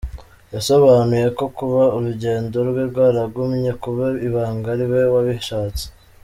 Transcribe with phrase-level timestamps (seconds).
[0.53, 5.85] Yasobanuye ko kuba urugendo rwe rwaragumye kuba ibanga, ari we wabishatse.